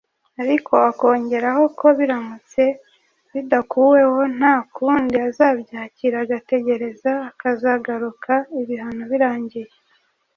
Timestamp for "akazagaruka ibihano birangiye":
7.29-9.71